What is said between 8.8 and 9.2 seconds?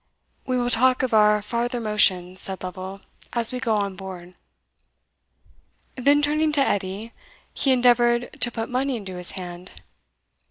into